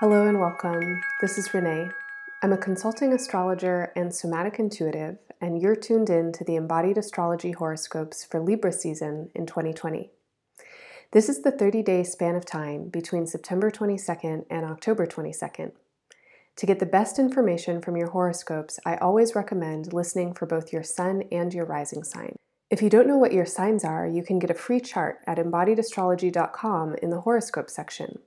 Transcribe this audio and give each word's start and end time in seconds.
Hello 0.00 0.28
and 0.28 0.38
welcome. 0.38 1.02
This 1.20 1.38
is 1.38 1.52
Renee. 1.52 1.90
I'm 2.40 2.52
a 2.52 2.56
consulting 2.56 3.12
astrologer 3.12 3.90
and 3.96 4.14
somatic 4.14 4.60
intuitive, 4.60 5.18
and 5.40 5.60
you're 5.60 5.74
tuned 5.74 6.08
in 6.08 6.30
to 6.34 6.44
the 6.44 6.54
embodied 6.54 6.96
astrology 6.96 7.50
horoscopes 7.50 8.22
for 8.22 8.38
Libra 8.38 8.70
season 8.70 9.30
in 9.34 9.44
2020. 9.44 10.10
This 11.10 11.28
is 11.28 11.42
the 11.42 11.50
30 11.50 11.82
day 11.82 12.04
span 12.04 12.36
of 12.36 12.46
time 12.46 12.90
between 12.90 13.26
September 13.26 13.72
22nd 13.72 14.44
and 14.48 14.64
October 14.64 15.04
22nd. 15.04 15.72
To 16.54 16.66
get 16.66 16.78
the 16.78 16.86
best 16.86 17.18
information 17.18 17.82
from 17.82 17.96
your 17.96 18.10
horoscopes, 18.10 18.78
I 18.86 18.98
always 18.98 19.34
recommend 19.34 19.92
listening 19.92 20.32
for 20.32 20.46
both 20.46 20.72
your 20.72 20.84
sun 20.84 21.24
and 21.32 21.52
your 21.52 21.64
rising 21.64 22.04
sign. 22.04 22.36
If 22.70 22.82
you 22.82 22.88
don't 22.88 23.08
know 23.08 23.18
what 23.18 23.32
your 23.32 23.46
signs 23.46 23.82
are, 23.82 24.06
you 24.06 24.22
can 24.22 24.38
get 24.38 24.52
a 24.52 24.54
free 24.54 24.78
chart 24.78 25.18
at 25.26 25.38
embodiedastrology.com 25.38 26.94
in 27.02 27.10
the 27.10 27.22
horoscope 27.22 27.68
section. 27.68 28.20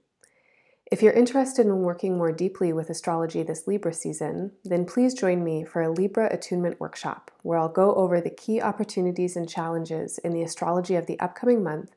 If 0.92 1.02
you're 1.02 1.14
interested 1.14 1.66
in 1.68 1.84
working 1.84 2.18
more 2.18 2.34
deeply 2.34 2.74
with 2.74 2.90
astrology 2.90 3.44
this 3.44 3.66
Libra 3.66 3.94
season, 3.94 4.52
then 4.66 4.84
please 4.84 5.14
join 5.14 5.42
me 5.42 5.64
for 5.64 5.82
a 5.82 5.90
Libra 5.90 6.28
attunement 6.30 6.82
workshop 6.82 7.32
where 7.44 7.58
I'll 7.58 7.70
go 7.70 7.96
over 7.96 8.20
the 8.20 8.30
key 8.30 8.62
opportunities 8.62 9.38
and 9.38 9.48
challenges 9.48 10.18
in 10.18 10.34
the 10.34 10.42
astrology 10.42 10.96
of 10.96 11.06
the 11.06 11.18
upcoming 11.22 11.64
month 11.64 11.92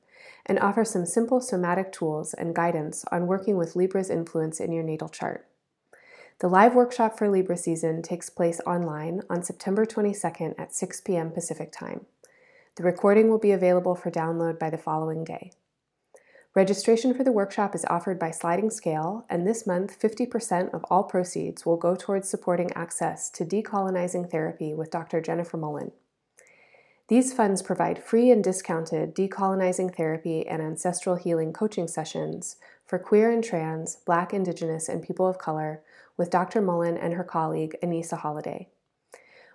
and 0.46 0.60
offer 0.60 0.84
some 0.84 1.06
simple 1.06 1.40
somatic 1.40 1.90
tools 1.90 2.34
and 2.34 2.54
guidance 2.54 3.04
on 3.10 3.26
working 3.26 3.56
with 3.56 3.74
Libra's 3.74 4.10
influence 4.10 4.60
in 4.60 4.70
your 4.70 4.84
natal 4.84 5.08
chart. 5.08 5.48
The 6.38 6.48
live 6.48 6.76
workshop 6.76 7.18
for 7.18 7.28
Libra 7.28 7.56
season 7.56 8.00
takes 8.00 8.30
place 8.30 8.60
online 8.64 9.22
on 9.28 9.42
September 9.42 9.84
22nd 9.84 10.54
at 10.56 10.72
6 10.72 11.00
p.m. 11.00 11.32
Pacific 11.32 11.72
Time. 11.72 12.06
The 12.76 12.84
recording 12.84 13.28
will 13.28 13.40
be 13.40 13.50
available 13.50 13.96
for 13.96 14.12
download 14.12 14.56
by 14.60 14.70
the 14.70 14.78
following 14.78 15.24
day. 15.24 15.50
Registration 16.54 17.12
for 17.14 17.24
the 17.24 17.32
workshop 17.32 17.74
is 17.74 17.84
offered 17.90 18.16
by 18.16 18.30
sliding 18.30 18.70
scale, 18.70 19.26
and 19.28 19.44
this 19.44 19.66
month 19.66 19.98
50% 20.00 20.72
of 20.72 20.84
all 20.88 21.02
proceeds 21.02 21.66
will 21.66 21.76
go 21.76 21.96
towards 21.96 22.28
supporting 22.28 22.72
access 22.74 23.28
to 23.30 23.44
decolonizing 23.44 24.30
therapy 24.30 24.72
with 24.72 24.92
Dr. 24.92 25.20
Jennifer 25.20 25.58
Mullan. 25.58 25.90
These 27.08 27.32
funds 27.32 27.60
provide 27.60 28.02
free 28.02 28.30
and 28.30 28.42
discounted 28.42 29.16
decolonizing 29.16 29.96
therapy 29.96 30.46
and 30.46 30.62
ancestral 30.62 31.16
healing 31.16 31.52
coaching 31.52 31.88
sessions 31.88 32.54
for 32.86 33.00
queer 33.00 33.32
and 33.32 33.42
trans, 33.42 33.96
Black, 34.06 34.32
Indigenous, 34.32 34.88
and 34.88 35.02
people 35.02 35.26
of 35.26 35.38
color 35.38 35.82
with 36.16 36.30
Dr. 36.30 36.62
Mullan 36.62 36.96
and 37.02 37.14
her 37.14 37.24
colleague 37.24 37.74
Anissa 37.82 38.16
Holiday. 38.16 38.68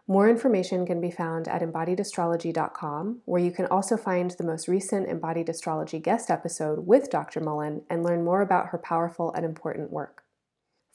More 0.09 0.27
information 0.27 0.87
can 0.87 0.99
be 0.99 1.11
found 1.11 1.47
at 1.47 1.61
embodiedastrology.com, 1.61 3.21
where 3.25 3.39
you 3.39 3.51
can 3.51 3.67
also 3.67 3.95
find 3.95 4.31
the 4.31 4.43
most 4.43 4.67
recent 4.67 5.07
Embodied 5.07 5.49
Astrology 5.49 5.99
guest 5.99 6.31
episode 6.31 6.87
with 6.87 7.11
Dr. 7.11 7.39
Mullan 7.39 7.83
and 7.91 8.03
learn 8.03 8.23
more 8.23 8.41
about 8.41 8.69
her 8.69 8.79
powerful 8.79 9.31
and 9.33 9.45
important 9.45 9.91
work. 9.91 10.23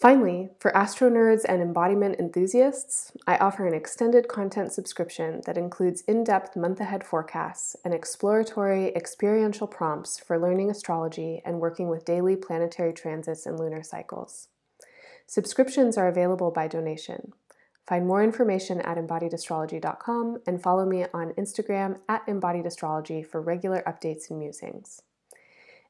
Finally, 0.00 0.50
for 0.58 0.76
astro 0.76 1.08
nerds 1.08 1.44
and 1.48 1.62
embodiment 1.62 2.18
enthusiasts, 2.18 3.12
I 3.24 3.36
offer 3.36 3.68
an 3.68 3.72
extended 3.72 4.26
content 4.26 4.72
subscription 4.72 5.42
that 5.46 5.56
includes 5.56 6.00
in 6.08 6.24
depth 6.24 6.56
month 6.56 6.80
ahead 6.80 7.04
forecasts 7.04 7.76
and 7.84 7.94
exploratory 7.94 8.88
experiential 8.96 9.68
prompts 9.68 10.18
for 10.18 10.40
learning 10.40 10.72
astrology 10.72 11.40
and 11.44 11.60
working 11.60 11.88
with 11.88 12.04
daily 12.04 12.34
planetary 12.34 12.92
transits 12.92 13.46
and 13.46 13.60
lunar 13.60 13.84
cycles. 13.84 14.48
Subscriptions 15.28 15.96
are 15.96 16.08
available 16.08 16.50
by 16.50 16.66
donation. 16.66 17.32
Find 17.86 18.06
more 18.06 18.22
information 18.22 18.80
at 18.80 18.96
embodiedastrology.com 18.96 20.38
and 20.46 20.62
follow 20.62 20.86
me 20.86 21.04
on 21.12 21.32
Instagram 21.32 21.98
at 22.08 22.26
embodiedastrology 22.26 23.26
for 23.26 23.42
regular 23.42 23.82
updates 23.86 24.30
and 24.30 24.38
musings. 24.38 25.02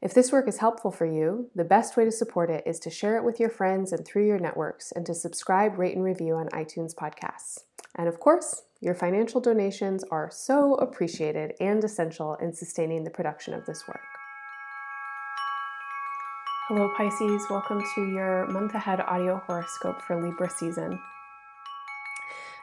If 0.03 0.13
this 0.13 0.33
work 0.33 0.49
is 0.49 0.59
helpful 0.59 0.91
for 0.91 1.07
you, 1.07 1.51
the 1.55 1.65
best 1.65 1.97
way 1.97 2.05
to 2.05 2.13
support 2.13 2.51
it 2.51 2.65
is 2.67 2.79
to 2.81 2.91
share 2.91 3.17
it 3.17 3.25
with 3.25 3.41
your 3.41 3.49
friends 3.49 3.93
and 3.93 4.05
through 4.05 4.27
your 4.27 4.41
networks 4.41 4.93
and 4.93 5.07
to 5.07 5.15
subscribe, 5.15 5.79
rate, 5.79 5.95
and 5.95 6.05
review 6.05 6.35
on 6.35 6.49
iTunes 6.49 6.95
podcasts. 6.95 7.61
And 7.95 8.09
of 8.09 8.19
course, 8.21 8.65
your 8.81 8.95
financial 8.95 9.41
donations 9.41 10.05
are 10.11 10.31
so 10.31 10.75
appreciated 10.75 11.55
and 11.61 11.83
essential 11.83 12.35
in 12.35 12.53
sustaining 12.53 13.05
the 13.05 13.11
production 13.11 13.55
of 13.55 13.65
this 13.65 13.87
work. 13.89 14.03
Hello, 16.69 16.91
Pisces. 16.97 17.47
Welcome 17.49 17.83
to 17.95 18.07
your 18.07 18.47
month 18.49 18.75
ahead 18.75 19.01
audio 19.01 19.41
horoscope 19.47 20.03
for 20.03 20.21
Libra 20.21 20.51
season. 20.51 21.01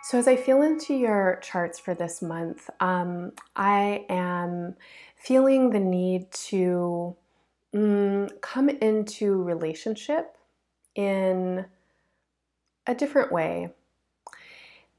So, 0.04 0.18
as 0.18 0.28
I 0.28 0.36
feel 0.36 0.64
into 0.64 0.96
your 0.96 1.40
charts 1.44 1.78
for 1.78 1.94
this 1.94 2.24
month, 2.24 2.70
um, 2.80 3.34
I 3.56 4.06
am 4.10 4.76
feeling 5.16 5.70
the 5.70 5.80
need 5.80 6.32
to 6.32 7.16
um, 7.76 8.28
come 8.42 8.70
into 8.70 9.44
relationship 9.44 10.38
in 10.96 11.66
a 12.88 12.96
different 12.96 13.32
way. 13.32 13.70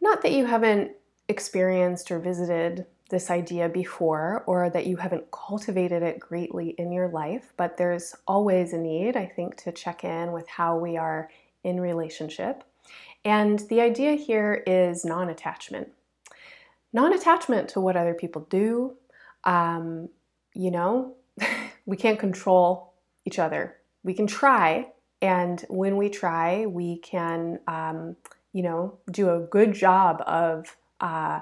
Not 0.01 0.23
that 0.23 0.33
you 0.33 0.47
haven't 0.47 0.93
experienced 1.29 2.11
or 2.13 2.21
visited 2.21 2.87
this 3.11 3.31
idea 3.31 3.69
before 3.69 4.45
or 4.47 4.71
that 4.71 4.87
you 4.87 4.97
haven't 4.97 5.31
cultivated 5.33 6.03
it 6.03 6.21
greatly 6.21 6.71
in 6.79 6.93
your 6.93 7.09
life, 7.09 7.53
but 7.57 7.77
there's 7.77 8.15
always 8.27 8.73
a 8.73 8.79
need, 8.79 9.17
I 9.17 9.27
think, 9.27 9.57
to 9.59 9.73
check 9.73 10.05
in 10.05 10.33
with 10.33 10.49
how 10.49 10.79
we 10.79 10.97
are 10.97 11.29
in 11.65 11.81
relationship. 11.81 12.65
And 13.25 13.61
the 13.69 13.81
idea 13.81 14.15
here 14.15 14.63
is 14.67 15.05
non 15.05 15.29
attachment. 15.29 15.89
Non 16.93 17.13
attachment 17.13 17.69
to 17.71 17.81
what 17.81 17.97
other 17.97 18.15
people 18.15 18.47
do. 18.51 18.97
Um, 19.45 20.09
you 20.55 20.71
know, 20.71 21.15
we 21.87 21.97
can't 21.97 22.19
control 22.19 22.95
each 23.25 23.39
other. 23.39 23.77
We 24.03 24.15
can 24.15 24.27
try, 24.27 24.89
and 25.21 25.65
when 25.69 25.97
we 25.97 26.09
try, 26.09 26.67
we 26.67 26.99
can, 26.99 27.61
um, 27.69 28.17
you 28.53 28.63
know, 28.63 28.99
do 29.11 29.31
a 29.31 29.41
good 29.41 29.73
job 29.73 30.23
of 30.27 30.77
uh, 31.01 31.41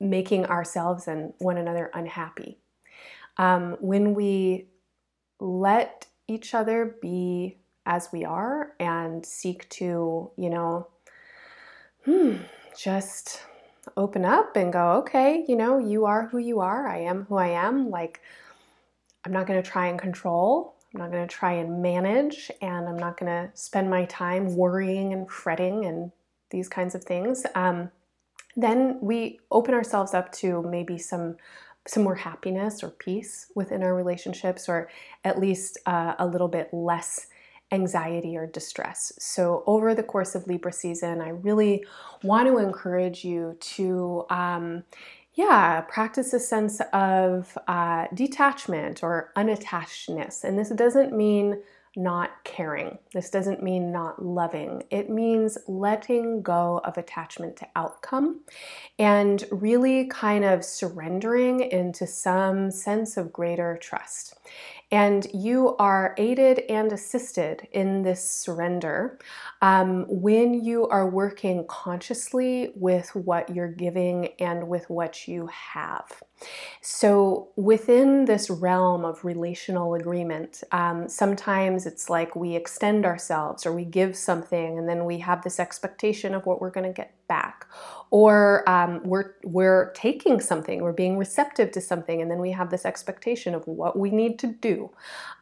making 0.00 0.46
ourselves 0.46 1.06
and 1.06 1.34
one 1.38 1.58
another 1.58 1.90
unhappy. 1.92 2.58
Um, 3.36 3.76
when 3.80 4.14
we 4.14 4.68
let 5.38 6.06
each 6.26 6.54
other 6.54 6.96
be 7.00 7.59
as 7.86 8.08
we 8.12 8.24
are 8.24 8.72
and 8.78 9.24
seek 9.24 9.68
to, 9.70 10.30
you 10.36 10.50
know, 10.50 10.88
hmm, 12.04 12.36
just 12.78 13.42
open 13.96 14.24
up 14.24 14.56
and 14.56 14.72
go, 14.72 14.92
okay, 14.92 15.44
you 15.48 15.56
know, 15.56 15.78
you 15.78 16.04
are 16.06 16.28
who 16.28 16.38
you 16.38 16.60
are. 16.60 16.86
I 16.88 16.98
am 16.98 17.26
who 17.28 17.36
I 17.36 17.48
am. 17.48 17.90
Like, 17.90 18.20
I'm 19.24 19.32
not 19.32 19.46
going 19.46 19.62
to 19.62 19.68
try 19.68 19.86
and 19.86 19.98
control. 19.98 20.74
I'm 20.94 21.00
not 21.00 21.10
going 21.10 21.26
to 21.26 21.34
try 21.34 21.52
and 21.52 21.82
manage. 21.82 22.50
And 22.62 22.88
I'm 22.88 22.98
not 22.98 23.18
going 23.18 23.30
to 23.30 23.50
spend 23.54 23.90
my 23.90 24.04
time 24.06 24.56
worrying 24.56 25.12
and 25.12 25.30
fretting 25.30 25.84
and 25.84 26.12
these 26.50 26.68
kinds 26.68 26.94
of 26.94 27.04
things. 27.04 27.44
Um, 27.54 27.90
then 28.56 28.98
we 29.00 29.40
open 29.50 29.74
ourselves 29.74 30.14
up 30.14 30.32
to 30.32 30.62
maybe 30.62 30.98
some 30.98 31.36
some 31.86 32.02
more 32.02 32.14
happiness 32.14 32.82
or 32.82 32.90
peace 32.90 33.50
within 33.54 33.82
our 33.82 33.94
relationships 33.94 34.68
or 34.68 34.90
at 35.24 35.40
least 35.40 35.78
uh, 35.86 36.14
a 36.18 36.26
little 36.26 36.46
bit 36.46 36.68
less 36.72 37.26
anxiety 37.72 38.36
or 38.36 38.46
distress. 38.46 39.12
So, 39.18 39.62
over 39.66 39.94
the 39.94 40.02
course 40.02 40.34
of 40.34 40.46
Libra 40.46 40.72
season, 40.72 41.20
I 41.20 41.30
really 41.30 41.84
want 42.22 42.48
to 42.48 42.58
encourage 42.58 43.24
you 43.24 43.56
to, 43.60 44.24
um, 44.30 44.84
yeah, 45.34 45.80
practice 45.82 46.32
a 46.32 46.40
sense 46.40 46.80
of 46.92 47.56
uh, 47.68 48.06
detachment 48.14 49.02
or 49.02 49.32
unattachedness. 49.36 50.44
And 50.44 50.58
this 50.58 50.70
doesn't 50.70 51.16
mean 51.16 51.62
not 51.96 52.44
caring. 52.44 52.98
This 53.12 53.30
doesn't 53.30 53.62
mean 53.62 53.90
not 53.90 54.24
loving. 54.24 54.84
It 54.90 55.10
means 55.10 55.58
letting 55.66 56.40
go 56.40 56.80
of 56.84 56.96
attachment 56.96 57.56
to 57.56 57.68
outcome 57.74 58.40
and 58.98 59.44
really 59.50 60.04
kind 60.06 60.44
of 60.44 60.64
surrendering 60.64 61.60
into 61.60 62.06
some 62.06 62.70
sense 62.70 63.16
of 63.16 63.32
greater 63.32 63.76
trust. 63.82 64.38
And 64.92 65.26
you 65.32 65.76
are 65.76 66.14
aided 66.18 66.60
and 66.68 66.92
assisted 66.92 67.68
in 67.72 68.02
this 68.02 68.28
surrender 68.28 69.18
um, 69.62 70.04
when 70.08 70.64
you 70.64 70.88
are 70.88 71.08
working 71.08 71.64
consciously 71.68 72.72
with 72.74 73.14
what 73.14 73.54
you're 73.54 73.70
giving 73.70 74.30
and 74.40 74.66
with 74.66 74.88
what 74.90 75.28
you 75.28 75.48
have. 75.48 76.22
So, 76.80 77.50
within 77.56 78.24
this 78.24 78.48
realm 78.48 79.04
of 79.04 79.24
relational 79.24 79.94
agreement, 79.94 80.62
um, 80.72 81.06
sometimes 81.08 81.84
it's 81.84 82.08
like 82.08 82.34
we 82.34 82.56
extend 82.56 83.04
ourselves 83.04 83.66
or 83.66 83.74
we 83.74 83.84
give 83.84 84.16
something 84.16 84.78
and 84.78 84.88
then 84.88 85.04
we 85.04 85.18
have 85.18 85.42
this 85.42 85.60
expectation 85.60 86.34
of 86.34 86.46
what 86.46 86.60
we're 86.60 86.70
going 86.70 86.86
to 86.86 86.92
get 86.92 87.12
back. 87.28 87.66
Or 88.10 88.68
um, 88.68 89.02
we're, 89.04 89.34
we're 89.44 89.92
taking 89.92 90.40
something, 90.40 90.82
we're 90.82 90.92
being 90.92 91.18
receptive 91.18 91.70
to 91.72 91.80
something, 91.80 92.22
and 92.22 92.30
then 92.30 92.38
we 92.38 92.52
have 92.52 92.70
this 92.70 92.86
expectation 92.86 93.54
of 93.54 93.66
what 93.66 93.98
we 93.98 94.10
need 94.10 94.38
to 94.38 94.46
do 94.46 94.79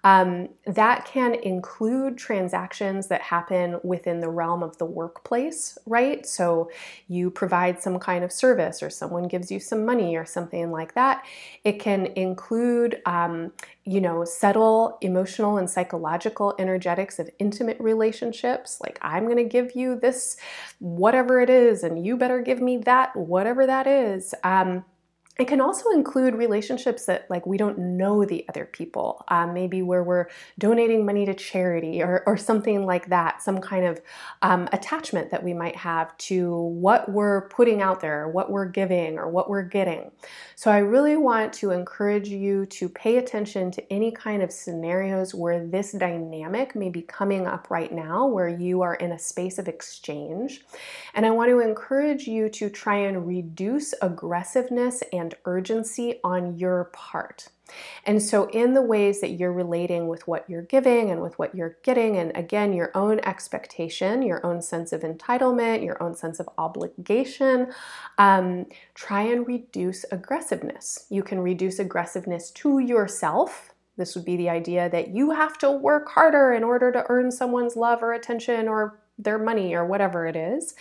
Um, 0.05 0.49
that 0.65 1.05
can 1.05 1.35
include 1.35 2.17
transactions 2.17 3.09
that 3.09 3.21
happen 3.21 3.81
within 3.83 4.21
the 4.21 4.29
realm 4.29 4.63
of 4.63 4.79
the 4.79 4.85
workplace, 4.85 5.77
right? 5.87 6.25
So 6.25 6.71
you 7.09 7.31
provide 7.31 7.83
some 7.83 7.99
kind 7.99 8.25
of 8.25 8.31
service 8.31 8.83
or 8.83 8.91
someone 8.91 9.27
gives 9.27 9.51
you 9.51 9.59
some 9.59 9.85
money 9.85 10.17
or 10.17 10.25
something 10.25 10.71
like 10.71 10.95
that. 10.95 11.25
It 11.65 11.81
can 11.81 12.07
include, 12.15 13.03
um, 13.07 13.53
you 13.85 14.01
know, 14.01 14.25
subtle 14.25 14.99
emotional 15.01 15.59
and 15.59 15.69
psychological 15.69 16.55
energetics 16.59 17.19
of 17.19 17.29
intimate 17.39 17.79
relationships. 17.81 18.81
Like, 18.81 18.99
I'm 19.03 19.25
going 19.25 19.37
to 19.37 19.45
give 19.45 19.75
you 19.75 19.99
this, 19.99 20.37
whatever 20.79 21.41
it 21.41 21.51
is, 21.51 21.83
and 21.83 22.05
you 22.07 22.17
better 22.17 22.41
give 22.41 22.61
me 22.61 22.79
that, 22.79 23.15
whatever 23.17 23.67
that 23.67 23.87
is. 23.87 24.35
Um, 24.45 24.85
it 25.39 25.47
can 25.47 25.61
also 25.61 25.91
include 25.91 26.35
relationships 26.35 27.07
that 27.07 27.31
like 27.31 27.47
we 27.47 27.57
don't 27.57 27.79
know 27.79 28.25
the 28.25 28.45
other 28.49 28.65
people. 28.65 29.25
Um, 29.29 29.55
maybe 29.55 29.83
where 29.83 30.03
we're 30.03 30.27
donating 30.59 31.07
money 31.07 31.25
to 31.27 31.35
charity 31.35 32.03
or, 32.03 32.25
or 32.27 32.37
something 32.37 32.85
like 32.85 33.09
that 33.09 33.41
some 33.41 33.61
kind 33.61 33.85
of 33.85 34.01
um, 34.43 34.69
attachment 34.73 35.31
that 35.31 35.45
we 35.45 35.55
might 35.55 35.77
have 35.77 36.17
to 36.19 36.57
what 36.57 37.09
we're 37.09 37.49
putting 37.51 37.81
out 37.81 38.01
there 38.01 38.29
what 38.29 38.51
we're 38.51 38.67
giving 38.67 39.17
or 39.17 39.29
what 39.29 39.49
we're 39.49 39.63
getting. 39.63 40.11
So 40.57 40.73
i 40.73 40.79
really 40.79 41.17
want 41.17 41.53
to 41.55 41.71
encourage 41.71 42.29
you 42.29 42.67
to 42.67 42.89
pay 42.89 43.19
attention 43.19 43.71
to 43.71 43.93
any 43.93 44.11
kind 44.11 44.43
of 44.43 44.51
scenarios 44.51 45.37
where 45.37 45.65
this 45.65 45.93
dynamic 45.93 46.75
may 46.75 46.91
be 46.91 47.03
coming 47.03 47.47
up 47.47 47.71
right 47.71 47.93
now 47.93 48.27
where 48.27 48.49
you 48.49 48.83
are 48.83 48.97
in 48.97 49.13
a 49.13 49.19
space 49.19 49.59
of 49.59 49.69
exchange. 49.69 50.63
And 51.15 51.25
i 51.25 51.31
want 51.31 51.51
to 51.51 51.61
encourage 51.61 52.27
you 52.27 52.49
to 52.49 52.69
try 52.69 52.97
and 52.97 53.25
reduce 53.25 53.95
aggressiveness 54.03 55.05
and 55.13 55.28
and 55.29 55.35
urgency 55.45 56.21
on 56.25 56.57
your 56.57 56.85
part. 56.95 57.49
And 58.07 58.23
so, 58.23 58.47
in 58.47 58.73
the 58.73 58.81
ways 58.81 59.21
that 59.21 59.33
you're 59.33 59.53
relating 59.53 60.09
with 60.09 60.27
what 60.27 60.49
you're 60.49 60.63
giving 60.63 61.11
and 61.11 61.21
with 61.21 61.39
what 61.39 61.55
you're 61.55 61.77
getting, 61.83 62.17
and 62.17 62.35
again, 62.35 62.73
your 62.73 62.91
own 62.95 63.21
expectation, 63.21 64.23
your 64.23 64.45
own 64.45 64.63
sense 64.63 64.91
of 64.91 65.03
entitlement, 65.03 65.85
your 65.85 66.03
own 66.03 66.15
sense 66.15 66.41
of 66.41 66.49
obligation, 66.57 67.71
um, 68.17 68.65
try 68.95 69.21
and 69.21 69.47
reduce 69.47 70.07
aggressiveness. 70.11 71.05
You 71.11 71.23
can 71.23 71.41
reduce 71.41 71.79
aggressiveness 71.79 72.51
to 72.53 72.79
yourself. 72.79 73.75
This 73.99 74.15
would 74.15 74.25
be 74.25 74.39
the 74.39 74.49
idea 74.49 74.89
that 74.89 75.09
you 75.09 75.33
have 75.33 75.59
to 75.59 75.71
work 75.71 76.09
harder 76.09 76.55
in 76.55 76.65
order 76.65 76.91
to 76.91 77.05
earn 77.11 77.31
someone's 77.31 77.77
love 77.77 78.03
or 78.03 78.15
attention 78.15 78.67
or 78.67 78.99
their 79.19 79.39
money 79.39 79.75
or 79.75 79.85
whatever 79.85 80.27
it 80.27 80.37
is. 80.37 80.75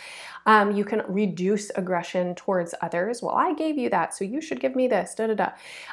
Um, 0.46 0.72
you 0.72 0.84
can 0.84 1.02
reduce 1.08 1.70
aggression 1.70 2.34
towards 2.34 2.74
others. 2.80 3.22
Well, 3.22 3.34
I 3.34 3.52
gave 3.54 3.76
you 3.76 3.90
that, 3.90 4.14
so 4.14 4.24
you 4.24 4.40
should 4.40 4.60
give 4.60 4.74
me 4.74 4.88
this. 4.88 5.14
Da 5.14 5.26
da 5.26 5.34
da. 5.34 5.50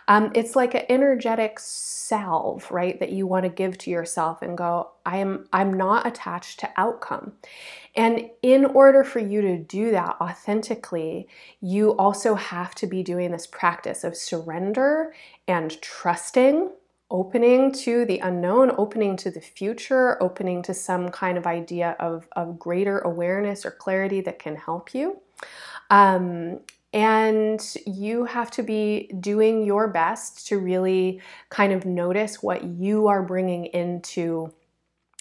Um, 0.07 0.31
it's 0.33 0.56
like 0.56 0.75
an 0.75 0.83
energetic 0.88 1.59
salve, 1.59 2.69
right? 2.71 3.00
That 3.00 3.12
you 3.12 3.27
want 3.27 3.44
to 3.44 3.50
give 3.50 3.77
to 3.80 3.89
yourself 3.89 4.42
and 4.42 4.57
go. 4.57 4.92
I 5.06 5.18
am. 5.18 5.47
I'm 5.51 5.74
not 5.74 6.07
attached 6.07 6.59
to 6.62 6.69
outcome. 6.77 7.33
And 7.95 8.30
in 8.42 8.65
order 8.65 9.03
for 9.03 9.19
you 9.19 9.41
to 9.41 9.57
do 9.57 9.91
that 9.91 10.18
authentically, 10.21 11.27
you 11.62 11.91
also 11.98 12.36
have 12.36 12.75
to 12.75 12.88
be 12.88 13.03
doing 13.03 13.31
this 13.31 13.48
practice 13.48 14.03
of 14.03 14.15
surrender 14.15 15.13
and 15.48 15.81
trusting 15.81 16.71
opening 17.12 17.72
to 17.72 18.06
the 18.06 18.19
unknown, 18.19 18.72
opening 18.78 19.16
to 19.18 19.31
the 19.31 19.42
future, 19.42 20.22
opening 20.22 20.63
to 20.63 20.74
some 20.74 21.10
kind 21.10 21.38
of 21.38 21.46
idea 21.46 21.96
of, 22.00 22.28
of 22.36 22.57
greater 22.57 23.00
awareness 23.00 23.66
or 23.66 23.72
clarity 23.72 24.22
that 24.22 24.40
can 24.40 24.56
help 24.56 24.94
you. 24.94 25.18
Um, 25.90 26.60
and 26.94 27.75
you 27.86 28.24
have 28.25 28.50
to 28.52 28.63
be 28.63 29.12
doing 29.19 29.66
your 29.66 29.90
best 29.90 30.48
to 30.48 30.57
really 30.57 31.22
kind 31.50 31.74
of 31.74 31.86
notice 31.86 32.42
what 32.42 32.63
you 32.63 33.08
are 33.08 33.22
bringing 33.22 33.66
into 33.66 34.54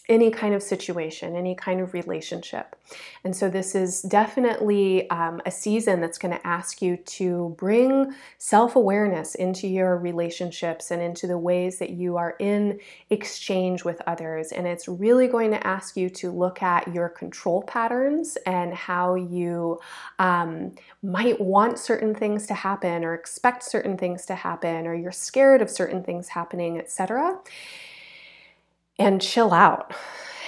any 0.09 0.31
kind 0.31 0.55
of 0.55 0.63
situation, 0.63 1.35
any 1.35 1.55
kind 1.55 1.81
of 1.81 1.95
relationship. 1.95 2.77
And 3.25 3.35
so, 3.35 3.49
this 3.49 3.75
is 3.75 4.03
definitely 4.03 5.09
um, 5.09 5.41
a 5.47 5.51
season 5.51 6.01
that's 6.03 6.19
going 6.19 6.35
to 6.35 6.47
ask 6.47 6.83
you 6.83 6.99
to 6.99 7.55
bring 7.57 8.15
self 8.37 8.77
awareness 8.77 9.35
into 9.35 9.67
your 9.67 9.97
relationships 9.97 10.91
and 10.91 11.01
into 11.01 11.27
the 11.27 11.39
ways 11.39 11.79
that 11.79 11.91
you 11.91 12.19
are 12.19 12.37
in 12.39 12.81
exchange 13.09 13.85
with 13.85 14.03
others. 14.07 14.53
And 14.53 14.67
it's 14.67 14.89
really 14.89 15.27
going 15.27 15.51
to 15.53 15.67
ask 15.67 15.97
you 15.97 16.11
to 16.11 16.31
look 16.31 16.63
at 16.63 16.93
your 16.93 17.09
control 17.09 17.63
patterns 17.63 18.37
and 18.45 18.75
how 18.75 19.15
you 19.15 19.81
um, 20.19 20.73
might 21.03 21.41
want 21.41 21.79
certain 21.79 22.15
things 22.15 22.47
to 22.49 22.55
happen 22.55 23.05
or 23.05 23.15
expect 23.15 23.63
certain 23.63 23.97
things 23.97 24.27
to 24.27 24.35
happen 24.35 24.87
or 24.87 24.95
you're 24.95 25.13
scared 25.13 25.63
of 25.63 25.71
certain 25.71 26.03
things 26.03 26.29
happening, 26.29 26.79
etc 26.79 27.41
and 28.99 29.21
chill 29.21 29.53
out. 29.53 29.95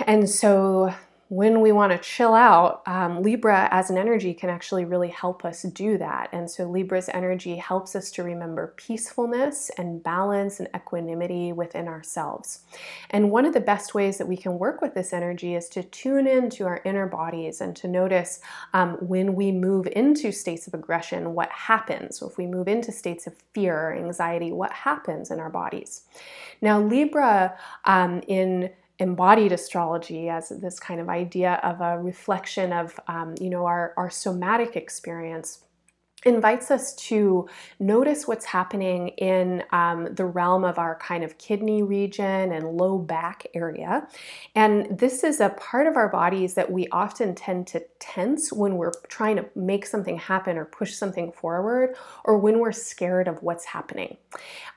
And 0.07 0.29
so 0.29 0.95
when 1.29 1.61
we 1.61 1.73
want 1.73 1.91
to 1.91 1.99
chill 1.99 2.35
out, 2.35 2.83
um, 2.87 3.21
Libra 3.21 3.69
as 3.73 3.91
an 3.91 3.99
energy 3.99 4.33
can 4.33 4.49
actually 4.49 4.85
really 4.85 5.09
help 5.09 5.45
us 5.45 5.63
do 5.63 5.99
that. 5.99 6.29
And 6.33 6.49
so 6.49 6.71
Libra's 6.71 7.09
energy 7.13 7.57
helps 7.57 7.97
us 7.97 8.13
to 8.13 8.23
remember 8.23 8.75
peacefulness 8.77 9.71
and 9.77 10.03
balance 10.05 10.61
and 10.61 10.69
equanimity 10.75 11.53
within 11.53 11.89
ourselves. 11.89 12.61
And 13.11 13.33
one 13.33 13.45
of 13.45 13.55
the 13.55 13.61
best 13.61 13.93
ways 13.93 14.19
that 14.19 14.29
we 14.29 14.37
can 14.37 14.59
work 14.59 14.81
with 14.81 14.95
this 14.95 15.13
energy 15.13 15.57
is 15.57 15.69
to 15.71 15.83
tune 15.83 16.29
into 16.29 16.65
our 16.65 16.81
inner 16.85 17.09
bodies 17.09 17.61
and 17.61 17.75
to 17.77 17.89
notice 17.89 18.39
um, 18.73 18.93
when 19.01 19.35
we 19.35 19.51
move 19.51 19.89
into 19.97 20.31
states 20.31 20.69
of 20.69 20.75
aggression, 20.75 21.35
what 21.35 21.51
happens. 21.51 22.19
So 22.19 22.29
if 22.29 22.39
we 22.39 22.47
move 22.47 22.69
into 22.69 22.93
states 22.93 23.27
of 23.27 23.35
fear 23.53 23.89
or 23.89 23.97
anxiety, 23.97 24.53
what 24.53 24.73
happens 24.73 25.33
in 25.33 25.41
our 25.41 25.51
bodies. 25.51 26.03
Now, 26.61 26.81
Libra 26.81 27.59
um, 27.85 28.23
in 28.29 28.71
embodied 28.99 29.53
astrology 29.53 30.29
as 30.29 30.49
this 30.49 30.81
kind 30.81 31.01
of 31.01 31.09
idea 31.09 31.61
of 31.63 31.81
a 31.81 31.99
reflection 31.99 32.73
of 32.73 32.99
um, 33.09 33.35
you 33.41 33.51
know 33.51 33.67
our, 33.67 33.93
our 33.97 34.11
somatic 34.11 34.77
experience 34.77 35.66
invites 36.27 36.71
us 36.71 36.95
to 36.95 37.49
notice 37.79 38.27
what's 38.27 38.45
happening 38.45 39.09
in 39.09 39.63
um, 39.71 40.13
the 40.15 40.25
realm 40.25 40.65
of 40.65 40.79
our 40.79 40.97
kind 40.97 41.23
of 41.23 41.39
kidney 41.39 41.83
region 41.83 42.53
and 42.53 42.67
low 42.77 42.99
back 42.99 43.47
area. 43.55 44.07
And 44.55 44.99
this 44.99 45.23
is 45.23 45.41
a 45.41 45.51
part 45.51 45.87
of 45.87 45.97
our 45.97 46.09
bodies 46.09 46.55
that 46.55 46.71
we 46.71 46.89
often 46.89 47.35
tend 47.35 47.69
to 47.69 47.83
tense 48.01 48.53
when 48.53 48.77
we're 48.77 48.93
trying 49.09 49.37
to 49.37 49.47
make 49.55 49.87
something 49.87 50.19
happen 50.19 50.59
or 50.59 50.65
push 50.65 50.95
something 50.95 51.33
forward 51.33 51.97
or 52.25 52.39
when 52.39 52.59
we're 52.59 52.73
scared 52.73 53.29
of 53.29 53.43
what's 53.43 53.65
happening. 53.65 54.17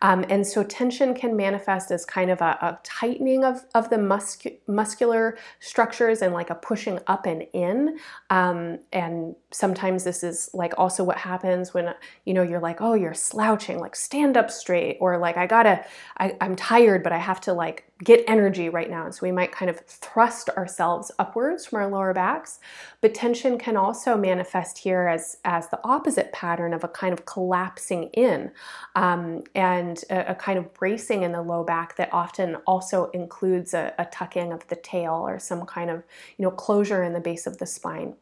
Um, 0.02 0.26
and 0.30 0.46
so 0.46 0.64
tension 0.64 1.14
can 1.14 1.36
manifest 1.36 1.92
as 1.92 2.06
kind 2.06 2.30
of 2.30 2.42
a, 2.42 2.58
a 2.62 2.80
tightening 2.84 3.44
of, 3.44 3.66
of 3.74 3.90
the 3.90 3.98
muscu- 3.98 4.58
muscular 4.68 5.38
structures 5.60 6.22
and 6.22 6.34
like 6.34 6.50
a 6.50 6.56
pushing 6.56 7.00
up 7.08 7.26
and 7.26 7.46
in. 7.54 7.98
Um, 8.30 8.80
and 8.94 9.36
sometimes 9.52 10.04
this 10.04 10.24
is 10.24 10.50
like 10.54 10.74
also 10.78 11.04
what 11.04 11.18
happens 11.18 11.74
when 11.74 11.94
you 12.26 12.34
know 12.34 12.44
you're 12.44 12.60
like 12.60 12.82
oh 12.82 12.94
you're 12.94 13.14
slouching 13.14 13.80
like 13.80 13.96
stand 13.96 14.38
up 14.38 14.52
straight 14.52 14.98
or 15.00 15.18
like 15.18 15.38
i 15.38 15.48
gotta 15.48 15.84
I, 16.18 16.36
i'm 16.40 16.56
tired 16.56 17.02
but 17.02 17.12
i 17.12 17.18
have 17.18 17.42
to 17.42 17.54
like 17.54 17.89
get 18.02 18.24
energy 18.28 18.70
right 18.70 18.90
now. 18.90 19.10
So 19.10 19.20
we 19.24 19.32
might 19.32 19.52
kind 19.52 19.70
of 19.70 19.80
thrust 19.82 20.50
ourselves 20.52 21.12
upwards 21.20 21.66
from 21.66 21.82
our 21.82 21.90
lower 21.90 22.14
backs. 22.14 22.60
But 23.02 23.14
tension 23.14 23.58
can 23.58 23.76
also 23.76 24.16
manifest 24.16 24.78
here 24.78 25.08
as, 25.08 25.38
as 25.44 25.68
the 25.68 25.80
opposite 25.84 26.32
pattern 26.32 26.74
of 26.74 26.86
a 26.86 26.88
kind 26.88 27.12
of 27.12 27.26
collapsing 27.26 28.04
in 28.14 28.52
um, 28.96 29.44
and 29.54 30.02
a, 30.10 30.32
a, 30.32 30.36
kind 30.36 30.58
of 30.58 30.74
bracing 30.74 31.24
in 31.24 31.34
the 31.34 31.42
low 31.42 31.64
back 31.64 31.98
that 31.98 32.10
often 32.14 32.56
also 32.68 33.10
includes 33.12 33.74
a, 33.74 33.94
a 33.98 34.06
tucking 34.06 34.54
of 34.54 34.66
the 34.68 34.78
tail 34.78 35.16
or 35.28 35.38
some 35.38 35.66
kind 35.66 35.90
of 35.90 36.04
you 36.38 36.44
know 36.44 36.52
closure 36.52 37.04
in 37.04 37.12
the 37.12 37.20
base 37.20 37.46
of 37.48 37.58
the 37.58 37.66
spine. 37.66 38.16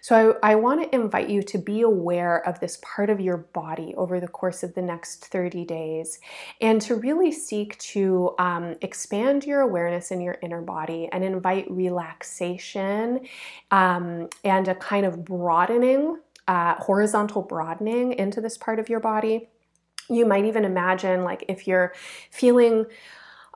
So 0.00 0.38
I, 0.42 0.52
I 0.52 0.54
want 0.54 0.82
to 0.82 0.94
invite 0.94 1.28
you 1.28 1.42
to 1.42 1.58
be 1.58 1.80
aware 1.80 2.46
of 2.46 2.60
this 2.60 2.78
part 2.80 3.10
of 3.10 3.20
your 3.20 3.38
body 3.38 3.92
over 3.96 4.20
the 4.20 4.28
course 4.28 4.62
of 4.62 4.74
the 4.74 4.82
next 4.82 5.26
30 5.26 5.64
days 5.64 6.20
and 6.60 6.80
to 6.82 6.94
really 6.94 7.32
seek 7.32 7.76
to 7.78 8.34
um, 8.38 8.76
expand 8.82 9.15
expand 9.16 9.44
your 9.44 9.60
awareness 9.60 10.10
in 10.10 10.20
your 10.20 10.38
inner 10.42 10.60
body 10.60 11.08
and 11.12 11.24
invite 11.24 11.70
relaxation 11.70 13.20
um, 13.70 14.28
and 14.44 14.68
a 14.68 14.74
kind 14.74 15.06
of 15.06 15.24
broadening, 15.24 16.18
uh, 16.48 16.74
horizontal 16.74 17.42
broadening 17.42 18.12
into 18.12 18.40
this 18.40 18.58
part 18.58 18.78
of 18.78 18.88
your 18.88 19.00
body. 19.00 19.48
You 20.08 20.26
might 20.26 20.44
even 20.44 20.64
imagine, 20.64 21.24
like, 21.24 21.44
if 21.48 21.66
you're 21.66 21.94
feeling 22.30 22.84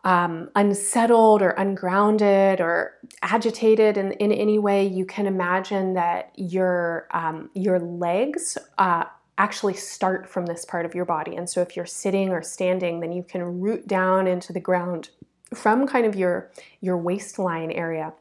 um, 0.02 0.48
unsettled 0.56 1.42
or 1.42 1.50
ungrounded 1.50 2.60
or 2.60 2.94
agitated 3.22 3.98
in, 3.98 4.12
in 4.12 4.32
any 4.32 4.58
way, 4.58 4.86
you 4.86 5.04
can 5.04 5.26
imagine 5.26 5.92
that 5.94 6.32
your 6.36 7.06
um, 7.10 7.50
your 7.54 7.78
legs 7.78 8.56
uh, 8.78 9.04
actually 9.36 9.74
start 9.74 10.28
from 10.28 10.46
this 10.46 10.64
part 10.64 10.86
of 10.86 10.94
your 10.94 11.04
body. 11.04 11.36
And 11.36 11.48
so, 11.48 11.60
if 11.60 11.76
you're 11.76 11.86
sitting 11.86 12.30
or 12.30 12.42
standing, 12.42 13.00
then 13.00 13.12
you 13.12 13.22
can 13.22 13.60
root 13.60 13.86
down 13.86 14.26
into 14.26 14.52
the 14.52 14.60
ground 14.60 15.10
from 15.54 15.86
kind 15.86 16.06
of 16.06 16.14
your 16.14 16.50
your 16.80 16.96
waistline 16.96 17.70
area 17.70 18.12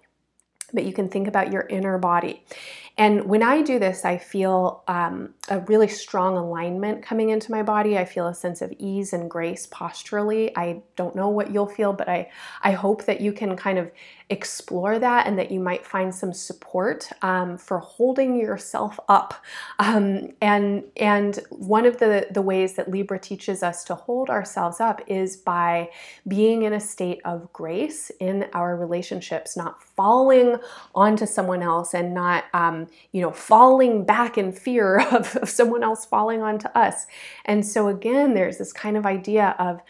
but 0.73 0.83
you 0.83 0.93
can 0.93 1.09
think 1.09 1.27
about 1.27 1.51
your 1.51 1.63
inner 1.63 1.97
body 1.97 2.43
And 2.99 3.23
when 3.23 3.41
I 3.41 3.61
do 3.61 3.79
this, 3.79 4.03
I 4.03 4.17
feel 4.17 4.83
um, 4.89 5.33
a 5.47 5.61
really 5.61 5.87
strong 5.87 6.35
alignment 6.35 7.01
coming 7.01 7.29
into 7.29 7.49
my 7.49 7.63
body. 7.63 7.97
I 7.97 8.03
feel 8.03 8.27
a 8.27 8.35
sense 8.35 8.61
of 8.61 8.73
ease 8.77 9.13
and 9.13 9.29
grace 9.29 9.65
posturally. 9.67 10.55
I 10.57 10.81
don't 10.97 11.15
know 11.15 11.29
what 11.29 11.49
you'll 11.49 11.65
feel, 11.65 11.93
but 11.93 12.09
I, 12.09 12.29
I 12.61 12.73
hope 12.73 13.05
that 13.05 13.21
you 13.21 13.31
can 13.31 13.55
kind 13.55 13.79
of 13.79 13.89
explore 14.29 14.99
that 14.99 15.25
and 15.25 15.39
that 15.39 15.49
you 15.49 15.61
might 15.61 15.85
find 15.85 16.13
some 16.13 16.33
support 16.33 17.09
um, 17.21 17.57
for 17.57 17.79
holding 17.79 18.35
yourself 18.35 18.99
up. 19.07 19.33
Um, 19.79 20.33
and, 20.41 20.83
and 20.97 21.39
one 21.49 21.85
of 21.85 21.99
the, 21.99 22.27
the 22.31 22.41
ways 22.41 22.73
that 22.73 22.91
Libra 22.91 23.17
teaches 23.17 23.63
us 23.63 23.85
to 23.85 23.95
hold 23.95 24.29
ourselves 24.29 24.81
up 24.81 25.01
is 25.07 25.37
by 25.37 25.89
being 26.27 26.63
in 26.63 26.73
a 26.73 26.79
state 26.81 27.21
of 27.23 27.51
grace 27.53 28.11
in 28.19 28.45
our 28.53 28.75
relationships, 28.75 29.55
not 29.55 29.81
falling 29.81 30.57
onto 30.93 31.25
someone 31.25 31.63
else 31.63 31.93
and 31.93 32.13
not, 32.13 32.43
um, 32.53 32.87
you 33.11 33.21
know, 33.21 33.31
falling 33.31 34.03
back 34.03 34.37
in 34.37 34.51
fear 34.51 34.99
of, 35.11 35.35
of 35.37 35.49
someone 35.49 35.83
else 35.83 36.05
falling 36.05 36.41
onto 36.41 36.67
us. 36.69 37.05
And 37.45 37.65
so, 37.65 37.87
again, 37.87 38.33
there's 38.33 38.57
this 38.57 38.73
kind 38.73 38.97
of 38.97 39.05
idea 39.05 39.55
of 39.59 39.81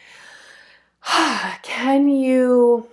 can 1.64 2.10
you 2.10 2.90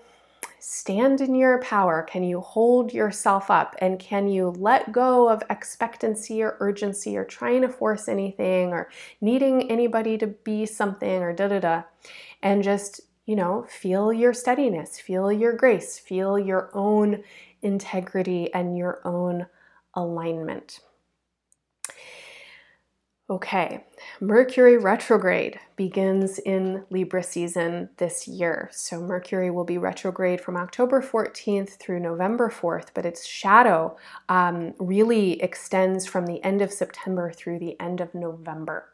stand 0.68 1.20
in 1.20 1.34
your 1.34 1.60
power? 1.62 2.02
Can 2.02 2.24
you 2.24 2.40
hold 2.40 2.92
yourself 2.92 3.50
up? 3.50 3.76
And 3.80 3.98
can 3.98 4.28
you 4.28 4.50
let 4.58 4.92
go 4.92 5.28
of 5.28 5.42
expectancy 5.48 6.42
or 6.42 6.56
urgency 6.60 7.16
or 7.16 7.24
trying 7.24 7.62
to 7.62 7.68
force 7.68 8.08
anything 8.08 8.72
or 8.72 8.90
needing 9.20 9.70
anybody 9.70 10.18
to 10.18 10.26
be 10.26 10.66
something 10.66 11.22
or 11.22 11.32
da 11.32 11.48
da 11.48 11.60
da? 11.60 11.82
And 12.42 12.62
just, 12.62 13.00
you 13.26 13.36
know, 13.36 13.66
feel 13.68 14.12
your 14.12 14.32
steadiness, 14.32 14.98
feel 14.98 15.30
your 15.30 15.52
grace, 15.52 15.98
feel 15.98 16.38
your 16.38 16.70
own 16.74 17.22
integrity 17.62 18.52
and 18.52 18.76
your 18.76 19.00
own 19.04 19.46
alignment. 19.96 20.80
Okay, 23.28 23.84
Mercury 24.20 24.78
retrograde 24.78 25.58
begins 25.74 26.38
in 26.38 26.84
Libra 26.90 27.24
season 27.24 27.88
this 27.96 28.28
year. 28.28 28.70
So, 28.72 29.00
Mercury 29.00 29.50
will 29.50 29.64
be 29.64 29.78
retrograde 29.78 30.40
from 30.40 30.56
October 30.56 31.02
14th 31.02 31.70
through 31.70 31.98
November 31.98 32.48
4th, 32.48 32.90
but 32.94 33.04
its 33.04 33.26
shadow 33.26 33.96
um, 34.28 34.74
really 34.78 35.42
extends 35.42 36.06
from 36.06 36.26
the 36.26 36.40
end 36.44 36.62
of 36.62 36.70
September 36.70 37.32
through 37.32 37.58
the 37.58 37.74
end 37.80 38.00
of 38.00 38.14
November. 38.14 38.90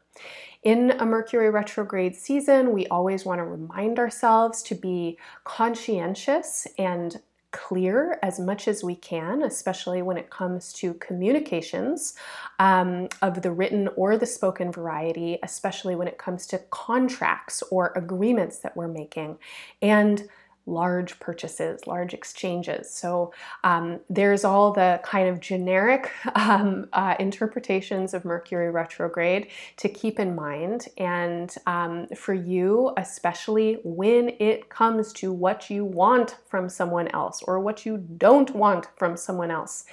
In 0.63 0.93
a 0.93 1.05
Mercury 1.05 1.51
retrograde 1.51 2.17
season, 2.17 2.73
we 2.73 2.87
always 2.87 3.27
want 3.27 3.39
to 3.41 3.45
remind 3.45 3.99
ourselves 3.99 4.63
to 4.63 4.75
be 4.75 5.19
conscientious 5.45 6.67
and 6.79 7.21
clear 7.53 8.19
as 8.23 8.41
much 8.41 8.67
as 8.67 8.83
we 8.83 8.97
can, 8.97 9.43
especially 9.43 10.03
when 10.03 10.17
it 10.17 10.31
comes 10.31 10.73
to 10.73 10.95
communications 10.95 12.15
um, 12.59 13.09
of 13.21 13.43
the 13.43 13.53
written 13.53 13.89
or 13.97 14.17
the 14.17 14.27
spoken 14.27 14.73
variety, 14.73 15.39
especially 15.43 15.95
when 15.95 16.09
it 16.09 16.19
comes 16.19 16.47
to 16.49 16.59
contracts 16.71 17.63
or 17.71 17.93
agreements 17.95 18.59
that 18.59 18.77
we're 18.77 18.89
making. 18.89 19.39
And 19.81 20.29
large 20.67 21.19
purchases, 21.19 21.87
large 21.87 22.15
exchanges. 22.15 22.91
So 22.91 23.33
um, 23.65 24.01
there's 24.09 24.45
all 24.45 24.73
the 24.73 25.01
kind 25.05 25.29
of 25.29 25.41
generic 25.41 26.11
um, 26.35 26.89
uh, 26.93 27.17
interpretations 27.19 28.15
of 28.15 28.25
Mercury 28.25 28.71
retrograde 28.71 29.49
to 29.79 29.89
keep 29.89 30.21
in 30.21 30.35
mind. 30.35 30.89
And 30.99 31.55
um, 31.67 32.07
for 32.09 32.35
you, 32.35 32.93
especially 32.97 33.81
when 33.85 34.31
it 34.39 34.69
comes 34.69 35.13
to 35.15 35.33
what 35.33 35.71
you 35.71 35.85
want 35.85 36.37
from 36.49 36.69
someone 36.69 37.09
else 37.09 37.43
or 37.43 37.61
what 37.61 37.85
you 37.85 37.99
don't 38.17 38.55
want 38.55 38.87
from 38.97 39.17
someone 39.17 39.51
else, 39.51 39.85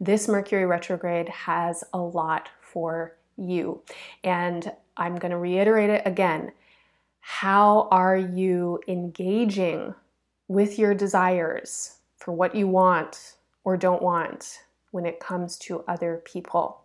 this 0.00 0.28
Mercury 0.28 0.66
retrograde 0.66 1.28
has 1.28 1.84
a 1.92 1.98
lot 1.98 2.48
for 2.60 3.16
you. 3.36 3.82
And 4.22 4.72
I'm 4.96 5.16
going 5.16 5.30
to 5.30 5.38
reiterate 5.38 5.90
it 5.90 6.02
again. 6.04 6.52
How 7.20 7.88
are 7.90 8.16
you 8.16 8.80
engaging 8.86 9.94
with 10.48 10.78
your 10.78 10.94
desires 10.94 11.98
for 12.16 12.32
what 12.32 12.54
you 12.54 12.68
want 12.68 13.34
or 13.64 13.76
don't 13.76 14.02
want 14.02 14.60
when 14.90 15.06
it 15.06 15.20
comes 15.20 15.58
to 15.58 15.84
other 15.88 16.22
people. 16.24 16.82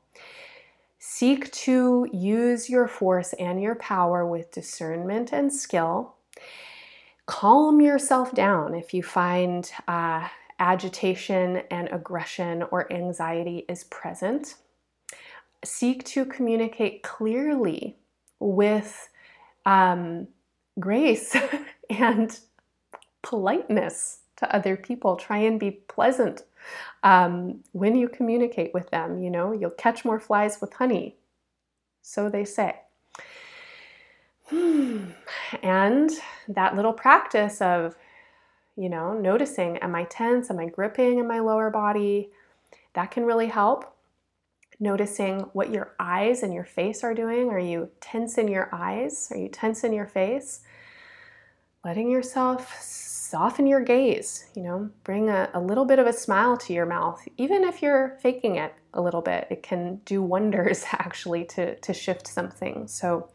Seek 0.97 1.51
to 1.51 2.07
use 2.11 2.69
your 2.69 2.87
force 2.87 3.33
and 3.33 3.61
your 3.61 3.75
power 3.75 4.25
with 4.25 4.51
discernment 4.51 5.31
and 5.31 5.51
skill. 5.51 6.15
Calm 7.25 7.79
yourself 7.79 8.33
down 8.33 8.73
if 8.73 8.93
you 8.93 9.01
find 9.03 9.71
uh, 9.87 10.27
agitation 10.59 11.61
and 11.71 11.87
aggression 11.91 12.63
or 12.71 12.91
anxiety 12.91 13.65
is 13.69 13.85
present. 13.85 14.55
Seek 15.63 16.03
to 16.05 16.25
communicate 16.25 17.03
clearly 17.03 17.97
with 18.39 19.09
um, 19.65 20.27
grace 20.79 21.35
and 21.89 22.39
politeness 23.21 24.19
to 24.37 24.55
other 24.55 24.75
people. 24.77 25.15
Try 25.15 25.39
and 25.39 25.59
be 25.59 25.71
pleasant 25.71 26.43
um, 27.03 27.63
when 27.71 27.95
you 27.95 28.07
communicate 28.07 28.73
with 28.73 28.89
them. 28.89 29.21
You 29.21 29.29
know, 29.29 29.51
you'll 29.51 29.71
catch 29.71 30.05
more 30.05 30.19
flies 30.19 30.59
with 30.61 30.73
honey. 30.73 31.17
So 32.01 32.29
they 32.29 32.45
say. 32.45 32.75
And 35.61 36.09
that 36.47 36.75
little 36.75 36.93
practice 36.93 37.61
of, 37.61 37.95
you 38.75 38.89
know, 38.89 39.13
noticing 39.13 39.77
am 39.77 39.93
I 39.93 40.05
tense? 40.05 40.49
Am 40.49 40.59
I 40.59 40.65
gripping 40.65 41.19
in 41.19 41.27
my 41.27 41.39
lower 41.39 41.69
body? 41.69 42.31
That 42.93 43.11
can 43.11 43.25
really 43.25 43.47
help. 43.47 43.95
Noticing 44.79 45.41
what 45.51 45.71
your 45.71 45.93
eyes 45.99 46.41
and 46.41 46.53
your 46.53 46.63
face 46.63 47.03
are 47.03 47.13
doing. 47.13 47.49
Are 47.49 47.59
you 47.59 47.89
tense 47.99 48.37
in 48.37 48.47
your 48.47 48.69
eyes? 48.73 49.27
Are 49.31 49.37
you 49.37 49.49
tense 49.49 49.83
in 49.83 49.91
your 49.93 50.07
face? 50.07 50.61
Letting 51.83 52.09
yourself 52.09 52.81
soften 53.29 53.67
your 53.67 53.81
gaze, 53.81 54.49
you 54.55 54.63
know, 54.63 54.89
bring 55.03 55.29
a, 55.29 55.49
a, 55.53 55.59
little 55.59 55.85
bit 55.85 55.99
of 55.99 56.07
a 56.07 56.13
smile 56.13 56.57
to 56.57 56.73
your 56.73 56.87
mouth. 56.87 57.23
Even 57.37 57.63
if 57.63 57.79
you're 57.79 58.17
faking 58.23 58.55
it 58.55 58.73
a 58.95 59.01
little 59.01 59.21
bit, 59.21 59.45
it 59.51 59.61
can 59.61 60.01
do 60.05 60.19
wonders 60.35 60.83
actually 60.93 61.45
to, 61.45 61.75
to 61.75 61.93
shift 61.93 62.27
something. 62.27 62.87
So 62.87 63.29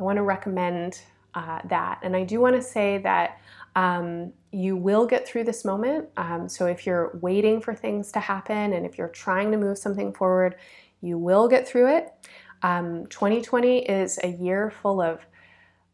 I 0.00 0.02
want 0.02 0.16
to 0.16 0.22
recommend 0.22 1.02
uh, 1.34 1.58
that. 1.66 1.98
And 2.02 2.16
I 2.16 2.24
do 2.24 2.40
want 2.40 2.56
to 2.56 2.62
say 2.62 2.98
that 2.98 3.38
um, 3.76 4.32
you 4.50 4.76
will 4.76 5.06
get 5.06 5.28
through 5.28 5.44
this 5.44 5.62
moment. 5.62 6.08
Um, 6.16 6.48
so 6.48 6.64
if 6.66 6.86
you're 6.86 7.18
waiting 7.20 7.60
for 7.60 7.74
things 7.74 8.12
to 8.12 8.20
happen 8.20 8.72
and 8.72 8.86
if 8.86 8.96
you're 8.96 9.08
trying 9.08 9.50
to 9.50 9.58
move 9.58 9.76
something 9.76 10.14
forward, 10.14 10.56
you 11.02 11.18
will 11.18 11.48
get 11.48 11.68
through 11.68 11.94
it. 11.96 12.14
Um, 12.62 13.06
2020 13.08 13.80
is 13.80 14.18
a 14.22 14.28
year 14.28 14.70
full 14.70 15.02
of 15.02 15.26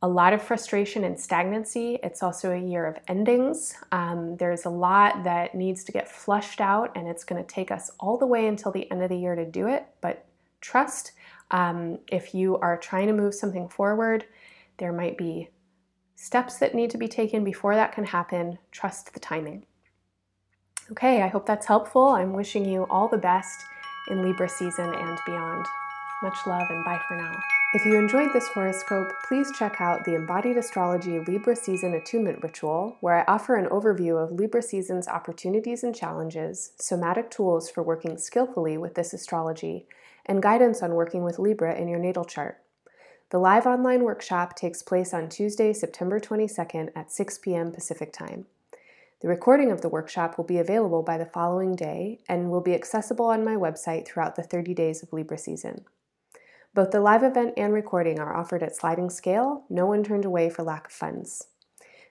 a 0.02 0.08
lot 0.08 0.32
of 0.32 0.42
frustration 0.42 1.04
and 1.04 1.18
stagnancy. 1.18 1.98
It's 2.02 2.22
also 2.22 2.52
a 2.52 2.58
year 2.58 2.86
of 2.86 2.96
endings. 3.06 3.74
Um, 3.92 4.36
there's 4.38 4.64
a 4.64 4.70
lot 4.70 5.24
that 5.24 5.54
needs 5.54 5.84
to 5.84 5.92
get 5.92 6.10
flushed 6.10 6.60
out, 6.60 6.90
and 6.96 7.06
it's 7.06 7.24
going 7.24 7.42
to 7.42 7.54
take 7.54 7.70
us 7.70 7.90
all 8.00 8.16
the 8.16 8.26
way 8.26 8.46
until 8.46 8.72
the 8.72 8.90
end 8.90 9.02
of 9.02 9.10
the 9.10 9.16
year 9.16 9.34
to 9.34 9.44
do 9.44 9.68
it. 9.68 9.86
But 10.00 10.24
trust 10.60 11.12
um, 11.50 11.98
if 12.08 12.34
you 12.34 12.56
are 12.58 12.76
trying 12.76 13.08
to 13.08 13.12
move 13.12 13.34
something 13.34 13.68
forward, 13.68 14.24
there 14.78 14.92
might 14.92 15.18
be 15.18 15.50
steps 16.14 16.58
that 16.58 16.74
need 16.74 16.90
to 16.90 16.98
be 16.98 17.08
taken 17.08 17.44
before 17.44 17.74
that 17.74 17.92
can 17.92 18.04
happen. 18.04 18.58
Trust 18.70 19.12
the 19.12 19.20
timing. 19.20 19.66
Okay, 20.90 21.22
I 21.22 21.28
hope 21.28 21.46
that's 21.46 21.66
helpful. 21.66 22.08
I'm 22.08 22.32
wishing 22.32 22.64
you 22.64 22.86
all 22.90 23.08
the 23.08 23.18
best 23.18 23.60
in 24.08 24.22
Libra 24.22 24.48
season 24.48 24.92
and 24.94 25.18
beyond. 25.26 25.66
Much 26.22 26.46
love 26.46 26.68
and 26.68 26.84
bye 26.84 27.00
for 27.08 27.16
now. 27.16 27.32
If 27.72 27.86
you 27.86 27.96
enjoyed 27.96 28.34
this 28.34 28.48
horoscope, 28.48 29.10
please 29.26 29.50
check 29.58 29.80
out 29.80 30.04
the 30.04 30.14
Embodied 30.14 30.58
Astrology 30.58 31.18
Libra 31.18 31.56
Season 31.56 31.94
Attunement 31.94 32.42
Ritual, 32.42 32.98
where 33.00 33.14
I 33.14 33.24
offer 33.32 33.56
an 33.56 33.70
overview 33.70 34.22
of 34.22 34.32
Libra 34.32 34.60
Season's 34.60 35.08
opportunities 35.08 35.82
and 35.82 35.94
challenges, 35.94 36.72
somatic 36.78 37.30
tools 37.30 37.70
for 37.70 37.82
working 37.82 38.18
skillfully 38.18 38.76
with 38.76 38.96
this 38.96 39.14
astrology, 39.14 39.86
and 40.26 40.42
guidance 40.42 40.82
on 40.82 40.94
working 40.94 41.24
with 41.24 41.38
Libra 41.38 41.74
in 41.74 41.88
your 41.88 41.98
natal 41.98 42.26
chart. 42.26 42.60
The 43.30 43.38
live 43.38 43.66
online 43.66 44.02
workshop 44.02 44.56
takes 44.56 44.82
place 44.82 45.14
on 45.14 45.30
Tuesday, 45.30 45.72
September 45.72 46.20
22nd 46.20 46.90
at 46.94 47.10
6 47.10 47.38
p.m. 47.38 47.72
Pacific 47.72 48.12
Time. 48.12 48.44
The 49.22 49.28
recording 49.28 49.70
of 49.70 49.80
the 49.80 49.88
workshop 49.88 50.36
will 50.36 50.44
be 50.44 50.58
available 50.58 51.02
by 51.02 51.16
the 51.16 51.24
following 51.24 51.76
day 51.76 52.18
and 52.28 52.50
will 52.50 52.60
be 52.60 52.74
accessible 52.74 53.26
on 53.26 53.44
my 53.44 53.54
website 53.54 54.06
throughout 54.06 54.36
the 54.36 54.42
30 54.42 54.74
days 54.74 55.02
of 55.02 55.14
Libra 55.14 55.38
season. 55.38 55.86
Both 56.72 56.92
the 56.92 57.00
live 57.00 57.24
event 57.24 57.54
and 57.56 57.72
recording 57.72 58.20
are 58.20 58.36
offered 58.36 58.62
at 58.62 58.76
sliding 58.76 59.10
scale, 59.10 59.64
no 59.68 59.86
one 59.86 60.04
turned 60.04 60.24
away 60.24 60.48
for 60.48 60.62
lack 60.62 60.86
of 60.86 60.92
funds. 60.92 61.48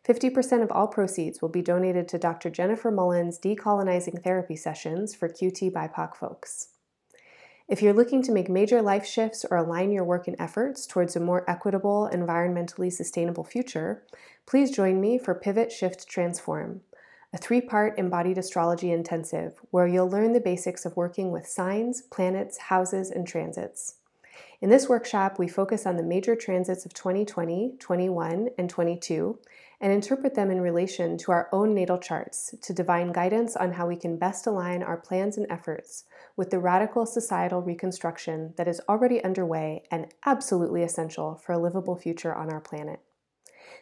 50% 0.05 0.61
of 0.61 0.71
all 0.71 0.87
proceeds 0.87 1.41
will 1.41 1.49
be 1.49 1.61
donated 1.61 2.09
to 2.09 2.17
Dr. 2.17 2.49
Jennifer 2.49 2.91
Mullan's 2.91 3.39
decolonizing 3.39 4.21
therapy 4.21 4.57
sessions 4.57 5.15
for 5.15 5.29
QT 5.29 5.71
BIPOC 5.71 6.15
folks. 6.15 6.69
If 7.69 7.81
you're 7.81 7.93
looking 7.93 8.21
to 8.23 8.33
make 8.33 8.49
major 8.49 8.81
life 8.81 9.05
shifts 9.05 9.45
or 9.49 9.55
align 9.55 9.91
your 9.91 10.03
work 10.03 10.27
and 10.27 10.35
efforts 10.39 10.85
towards 10.85 11.15
a 11.15 11.21
more 11.21 11.49
equitable, 11.49 12.09
environmentally 12.11 12.91
sustainable 12.91 13.45
future, 13.45 14.03
please 14.45 14.71
join 14.71 14.99
me 14.99 15.17
for 15.17 15.35
Pivot 15.35 15.71
Shift 15.71 16.05
Transform, 16.07 16.81
a 17.31 17.37
three 17.37 17.61
part 17.61 17.97
embodied 17.97 18.37
astrology 18.37 18.91
intensive 18.91 19.53
where 19.71 19.87
you'll 19.87 20.09
learn 20.09 20.33
the 20.33 20.41
basics 20.41 20.85
of 20.85 20.97
working 20.97 21.31
with 21.31 21.47
signs, 21.47 22.01
planets, 22.01 22.57
houses, 22.57 23.09
and 23.09 23.25
transits. 23.25 23.98
In 24.61 24.69
this 24.69 24.89
workshop, 24.89 25.39
we 25.39 25.47
focus 25.47 25.85
on 25.85 25.95
the 25.95 26.03
major 26.03 26.35
transits 26.35 26.85
of 26.85 26.93
2020, 26.93 27.75
21, 27.79 28.49
and 28.57 28.69
22 28.69 29.39
and 29.79 29.93
interpret 29.93 30.35
them 30.35 30.51
in 30.51 30.59
relation 30.59 31.17
to 31.17 31.31
our 31.31 31.47
own 31.53 31.73
natal 31.73 31.97
charts 31.97 32.53
to 32.61 32.73
divine 32.73 33.13
guidance 33.13 33.55
on 33.55 33.71
how 33.71 33.87
we 33.87 33.95
can 33.95 34.17
best 34.17 34.45
align 34.45 34.83
our 34.83 34.97
plans 34.97 35.37
and 35.37 35.47
efforts 35.49 36.03
with 36.35 36.49
the 36.49 36.59
radical 36.59 37.05
societal 37.05 37.61
reconstruction 37.61 38.53
that 38.57 38.67
is 38.67 38.81
already 38.89 39.23
underway 39.23 39.83
and 39.89 40.07
absolutely 40.25 40.83
essential 40.83 41.35
for 41.35 41.53
a 41.53 41.57
livable 41.57 41.95
future 41.95 42.35
on 42.35 42.51
our 42.51 42.59
planet. 42.59 42.99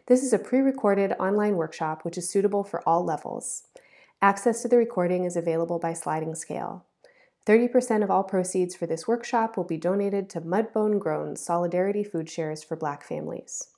This 0.05 0.21
is 0.21 0.31
a 0.31 0.39
pre 0.39 0.59
recorded 0.59 1.13
online 1.19 1.55
workshop 1.55 2.05
which 2.05 2.19
is 2.19 2.29
suitable 2.29 2.63
for 2.63 2.87
all 2.87 3.03
levels. 3.03 3.63
Access 4.21 4.61
to 4.61 4.67
the 4.67 4.77
recording 4.77 5.25
is 5.25 5.35
available 5.35 5.79
by 5.79 5.93
sliding 5.93 6.35
scale. 6.35 6.85
30% 7.47 8.03
of 8.03 8.11
all 8.11 8.25
proceeds 8.25 8.75
for 8.75 8.85
this 8.85 9.07
workshop 9.07 9.55
will 9.55 9.63
be 9.63 9.77
donated 9.77 10.29
to 10.29 10.41
Mudbone 10.41 10.99
Grown 10.99 11.37
Solidarity 11.37 12.03
Food 12.03 12.29
Shares 12.29 12.61
for 12.61 12.75
Black 12.75 13.05
families. 13.05 13.69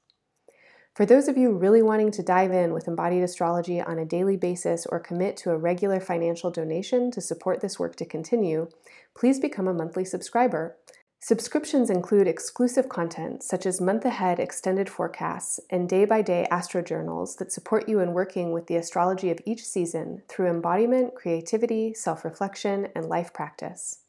For 0.95 1.05
those 1.05 1.27
of 1.27 1.38
you 1.38 1.51
really 1.51 1.83
wanting 1.83 2.09
to 2.11 2.23
dive 2.23 2.51
in 2.51 2.73
with 2.73 2.88
embodied 2.88 3.21
astrology 3.21 3.79
on 3.79 3.99
a 3.99 4.05
daily 4.05 4.38
basis 4.38 4.88
or 4.88 4.99
commit 4.99 5.38
to 5.38 5.51
a 5.51 5.57
regular 5.57 5.99
financial 5.99 6.49
donation 6.49 7.11
to 7.11 7.21
support 7.21 7.61
this 7.61 7.77
work 7.77 7.95
to 7.97 8.05
continue, 8.05 8.69
please 9.15 9.39
become 9.39 9.67
a 9.67 9.73
monthly 9.73 10.03
subscriber. 10.03 10.75
Subscriptions 11.21 11.89
include 11.89 12.27
exclusive 12.27 12.88
content 12.88 13.43
such 13.43 13.65
as 13.65 13.81
month 13.81 14.05
ahead 14.05 14.39
extended 14.39 14.89
forecasts 14.89 15.59
and 15.69 15.89
day 15.89 16.05
by 16.05 16.21
day 16.21 16.47
astro 16.49 16.81
journals 16.81 17.35
that 17.35 17.51
support 17.51 17.89
you 17.89 17.99
in 17.99 18.13
working 18.13 18.53
with 18.53 18.67
the 18.67 18.77
astrology 18.77 19.29
of 19.29 19.39
each 19.45 19.65
season 19.65 20.21
through 20.29 20.47
embodiment, 20.49 21.13
creativity, 21.15 21.93
self 21.93 22.23
reflection, 22.23 22.88
and 22.95 23.09
life 23.09 23.33
practice. 23.33 23.99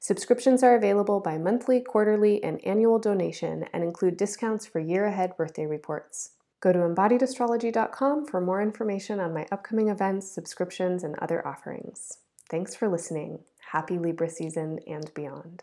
Subscriptions 0.00 0.64
are 0.64 0.74
available 0.74 1.20
by 1.20 1.38
monthly, 1.38 1.80
quarterly, 1.80 2.42
and 2.42 2.60
annual 2.66 2.98
donation 2.98 3.64
and 3.72 3.84
include 3.84 4.16
discounts 4.16 4.66
for 4.66 4.80
year 4.80 5.04
ahead 5.06 5.36
birthday 5.36 5.66
reports. 5.66 6.30
Go 6.58 6.72
to 6.72 6.80
embodiedastrology.com 6.80 8.26
for 8.26 8.40
more 8.40 8.60
information 8.60 9.20
on 9.20 9.32
my 9.32 9.46
upcoming 9.52 9.88
events, 9.88 10.30
subscriptions, 10.30 11.04
and 11.04 11.14
other 11.20 11.46
offerings. 11.46 12.18
Thanks 12.48 12.74
for 12.74 12.88
listening. 12.88 13.40
Happy 13.72 13.98
Libra 13.98 14.28
season 14.28 14.80
and 14.86 15.14
beyond. 15.14 15.62